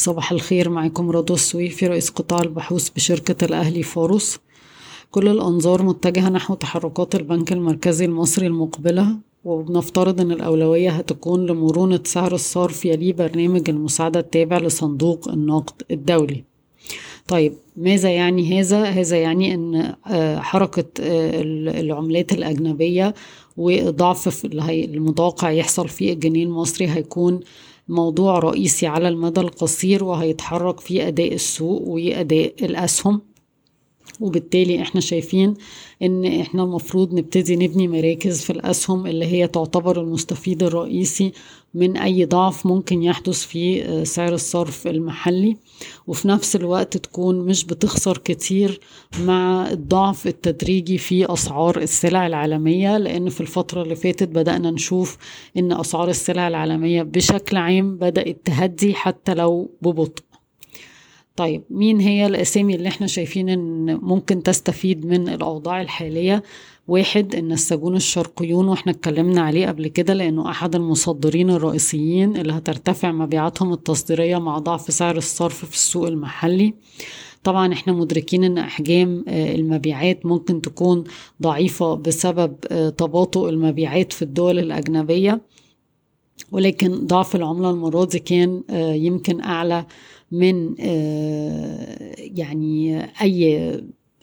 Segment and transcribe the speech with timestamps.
[0.00, 4.38] صباح الخير معكم رضوى السويفي رئيس قطاع البحوث بشركة الأهلي فاروس
[5.10, 12.34] كل الأنظار متجهة نحو تحركات البنك المركزي المصري المقبلة وبنفترض أن الأولوية هتكون لمرونة سعر
[12.34, 16.44] الصرف يليها برنامج المساعدة التابع لصندوق النقد الدولي
[17.28, 19.94] طيب ماذا يعني هذا؟ هذا يعني أن
[20.40, 20.84] حركة
[21.80, 23.14] العملات الأجنبية
[23.56, 27.40] وضعف المتوقع يحصل في الجنيه المصري هيكون
[27.90, 33.29] موضوع رئيسي على المدى القصير وهيتحرك في أداء السوق وأداء الأسهم.
[34.20, 35.54] وبالتالي إحنا شايفين
[36.02, 41.32] إن إحنا المفروض نبتدي نبني مراكز في الأسهم اللي هي تعتبر المستفيد الرئيسي
[41.74, 45.56] من أي ضعف ممكن يحدث في سعر الصرف المحلي.
[46.06, 48.80] وفي نفس الوقت تكون مش بتخسر كتير
[49.20, 55.16] مع الضعف التدريجي في أسعار السلع العالمية لأن في الفترة اللي فاتت بدأنا نشوف
[55.56, 60.22] إن أسعار السلع العالمية بشكل عام بدأت تهدي حتى لو ببطء.
[61.40, 66.42] طيب مين هي الأسامي اللي إحنا شايفين إن ممكن تستفيد من الأوضاع الحالية؟
[66.88, 73.72] واحد النساجون الشرقيون وإحنا اتكلمنا عليه قبل كده لأنه أحد المصدرين الرئيسيين اللي هترتفع مبيعاتهم
[73.72, 76.74] التصديرية مع ضعف سعر الصرف في السوق المحلي.
[77.44, 81.04] طبعا إحنا مدركين إن أحجام المبيعات ممكن تكون
[81.42, 82.60] ضعيفة بسبب
[82.96, 85.40] تباطؤ المبيعات في الدول الأجنبية
[86.52, 88.62] ولكن ضعف العملة المرة دي كان
[88.94, 89.86] يمكن أعلى
[90.32, 90.74] من
[92.18, 93.70] يعني أي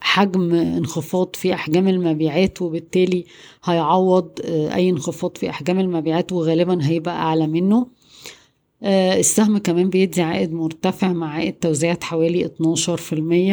[0.00, 3.24] حجم انخفاض في أحجام المبيعات وبالتالي
[3.64, 7.86] هيعوض أي انخفاض في أحجام المبيعات وغالبا هيبقى أعلى منه.
[8.84, 12.50] السهم كمان بيدي عائد مرتفع مع عائد توزيعات حوالي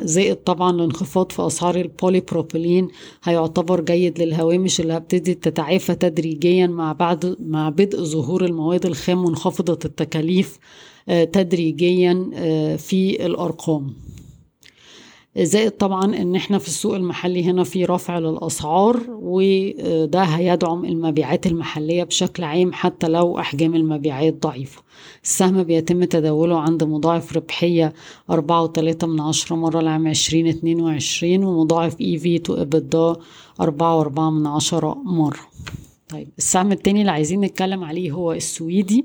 [0.00, 2.88] 12% زائد طبعا الانخفاض في أسعار البولي بروبيلين
[3.24, 9.78] هيعتبر جيد للهوامش اللي هبتدي تتعافى تدريجيا مع بعد مع بدء ظهور المواد الخام منخفضة
[9.84, 10.58] التكاليف
[11.32, 12.30] تدريجيا
[12.78, 13.94] في الأرقام.
[15.44, 22.04] زائد طبعا إن إحنا في السوق المحلي هنا في رفع للأسعار وده هيدعم المبيعات المحلية
[22.04, 24.82] بشكل عام حتى لو أحجام المبيعات ضعيفة.
[25.24, 27.92] السهم بيتم تداوله عند مضاعف ربحية
[28.30, 33.16] أربعة وتلاتة من عشرة مرة لعام عشرين اتنين وعشرين ومضاعف اي في تو ابدا
[33.60, 35.40] أربعة وأربعة من عشرة مرة.
[36.08, 39.04] طيب السهم التاني اللي عايزين نتكلم عليه هو السويدي.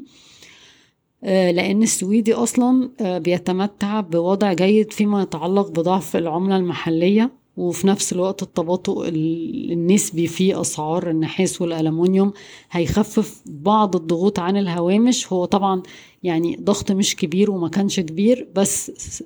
[1.24, 2.90] لأن السويدي أصلا
[3.20, 11.09] بيتمتع بوضع جيد فيما يتعلق بضعف العملة المحلية وفي نفس الوقت التباطؤ النسبي في أسعار
[11.09, 12.34] النحاس والألمنيوم
[12.72, 15.34] هيخفف بعض الضغوط عن الهوامش.
[15.34, 15.84] هو طبعا
[16.24, 19.24] يعني ضغط مش كبير وما كانش كبير بس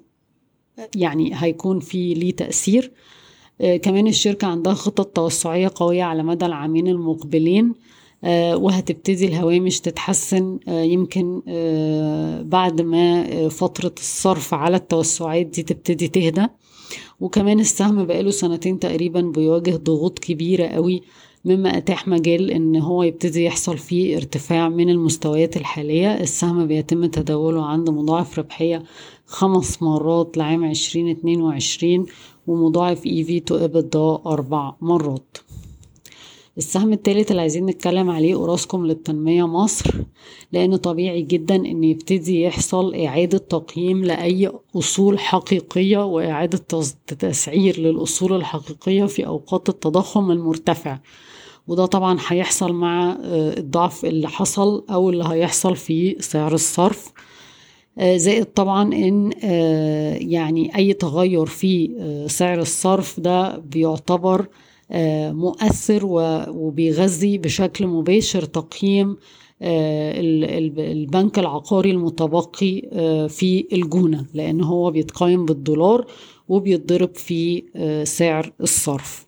[0.96, 2.92] يعني هيكون في ليه تأثير.
[3.82, 7.74] كمان الشركة عندها خطط توسعية قوية على مدى العامين المقبلين.
[8.24, 11.41] وهتبتدي الهوامش تتحسن يمكن
[12.46, 16.47] بعد ما فترة الصرف على التوسعات دي تبتدي تهدى.
[17.19, 21.02] وكمان السهم بقاله سنتين تقريبا بيواجه ضغوط كبيرة قوي
[21.46, 26.19] مما أتاح مجال إن هو يبتدي يحصل فيه ارتفاع من المستويات الحالية.
[26.22, 28.84] السهم بيتم تداوله عند مضاعف ربحية
[29.25, 32.06] خمس مرات لعام عشرين اتنين وعشرين
[32.47, 35.38] ومضاعف EV to EBITDA أربع مرات.
[36.59, 39.92] السهم الثالث اللي عايزين نتكلم عليه أوراسكوم للتنمية مصر
[40.52, 46.58] لأن طبيعي جدا إن يبتدي يحصل إعادة تقييم لأي أصول حقيقية وإعادة
[47.20, 51.00] تسعير للأصول الحقيقية في أوقات التضخم المرتفع.
[51.68, 57.12] وده طبعا هيحصل مع الضعف اللي حصل أو اللي هيحصل في سعر الصرف.
[58.02, 59.31] زائد طبعا إن
[60.31, 61.91] يعني أي تغير في
[62.30, 64.47] سعر الصرف ده بيعتبر
[65.32, 66.02] مؤثر
[66.50, 69.18] وبيغذي بشكل مباشر تقييم
[69.62, 72.82] البنك العقاري المتبقي
[73.30, 76.06] في الجونة لأن هو بيتقيم بالدولار
[76.50, 77.64] وبيتضرب في
[78.04, 79.26] سعر الصرف.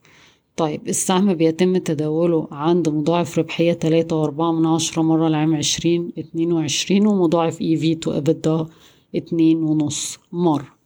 [0.58, 6.54] طيب السهم بيتم تداوله عند مضاعف ربحية تلاتة وأربعة من عشرة مرة لعام عشرين اتنين
[6.54, 8.66] وعشرين ومضاعف إي في تو ابدا
[9.16, 10.81] اتنين ونص مرة.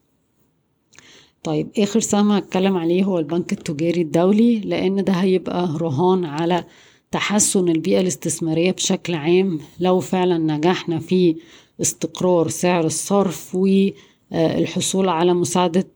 [1.46, 6.64] طيب آخر سهم هتكلم عليه هو البنك التجاري الدولي لأن ده هيبقى رهان على
[7.12, 11.36] تحسن البيئة الاستثمارية بشكل عام لو فعلا نجحنا في
[11.82, 15.88] استقرار سعر الصرف والحصول على مساعدة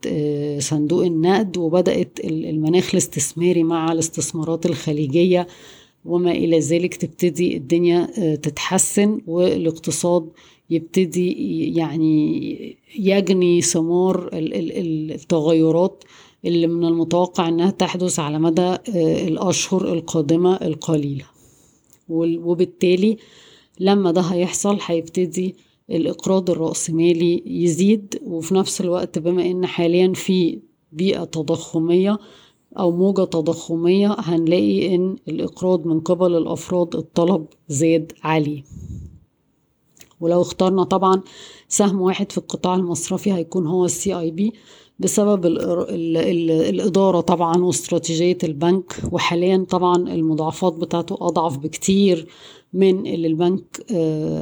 [0.58, 5.46] صندوق النقد وبدأت المناخ الاستثماري مع الاستثمارات الخليجية
[6.04, 8.06] وما إلى ذلك تبتدي الدنيا
[8.36, 10.28] تتحسن والاقتصاد
[10.70, 11.32] يبتدي
[11.76, 16.04] يعني يجني ثمار التغيرات
[16.44, 18.76] اللي من المتوقع إنها تحدث على مدى
[19.28, 21.24] الأشهر القادمة القليلة.
[22.08, 23.16] وبالتالي
[23.80, 25.54] لما ده هيحصل هيبتدي
[25.90, 30.58] الإقراض الرأسمالي يزيد وفي نفس الوقت بما إن حاليا في
[30.92, 32.18] بيئة تضخمية
[32.78, 38.62] أو موجة تضخمية هنلاقي إن الإقراض من قبل الأفراد الطلب زاد عليه
[40.20, 41.22] ولو اخترنا طبعا
[41.68, 44.52] سهم واحد في القطاع المصرفي هيكون هو السي اي بي
[45.00, 52.26] بسبب ال ال ال الإدارة طبعا واستراتيجية البنك وحاليا طبعا المضاعفات بتاعته أضعف بكتير
[52.72, 53.86] من اللي البنك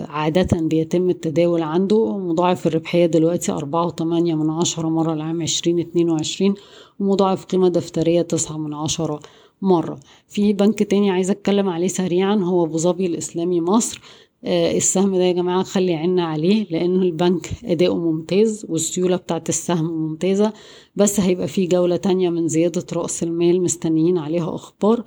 [0.08, 2.18] عادة بيتم التداول عنده.
[2.18, 6.54] مضاعف الربحية دلوقتي أربعة وثمانية من عشرة مرة لعام عشرين اتنين وعشرين
[7.00, 9.20] ومضاعف قيمة دفترية تسعة من عشرة
[9.62, 10.00] مرة.
[10.28, 14.00] في بنك تاني عايزة أتكلم عليه سريعا هو أبو ظبي الإسلامي مصر.
[14.00, 19.84] آه السهم ده يا جماعة خلي عنا عليه لأن البنك أداؤه ممتاز والسيولة بتاعت السهم
[19.84, 20.52] ممتازة
[20.96, 25.04] بس هيبقى فيه جولة تانية من زيادة رأس المال مستنيين عليها أخبار.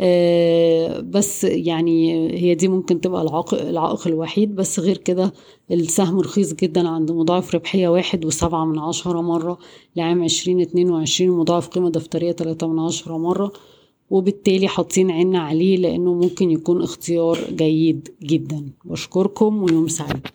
[0.00, 4.54] آه بس يعني هي دي ممكن تبقى العائق, العائق الوحيد.
[4.54, 5.32] بس غير كده
[5.70, 9.58] السهم رخيص جدا عند مضاعف ربحية واحد وسبعة من عشرة مرة
[9.96, 13.52] لعام عشرين اتنين وعشرين مضاعف قيمة دفترية تلاتة من عشرة مرة.
[14.10, 18.70] وبالتالي حاطين عنا عليه لأنه ممكن يكون اختيار جيد جدا.
[18.84, 20.26] بشكركم ويوم سعيد.